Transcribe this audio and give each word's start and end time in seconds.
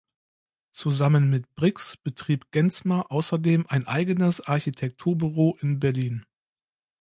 Zusammen 0.71 1.29
mit 1.29 1.53
Brix 1.53 1.95
betrieb 1.95 2.47
Genzmer 2.49 3.11
außerdem 3.11 3.67
ein 3.67 3.85
eigenes 3.85 4.41
Architekturbüro 4.41 5.59
in 5.61 5.79
Berlin. 5.79 6.25